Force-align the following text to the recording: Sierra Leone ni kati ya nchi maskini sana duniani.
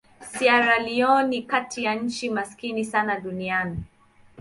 Sierra 0.19 0.79
Leone 0.79 1.27
ni 1.27 1.41
kati 1.43 1.83
ya 1.83 1.95
nchi 1.95 2.29
maskini 2.29 2.85
sana 2.85 3.19
duniani. 3.19 3.77